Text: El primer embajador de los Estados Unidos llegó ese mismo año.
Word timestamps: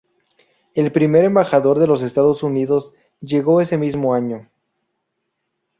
El 0.73 0.91
primer 0.91 1.25
embajador 1.25 1.77
de 1.77 1.85
los 1.85 2.01
Estados 2.01 2.41
Unidos 2.41 2.91
llegó 3.21 3.61
ese 3.61 3.77
mismo 3.77 4.15
año. 4.15 4.49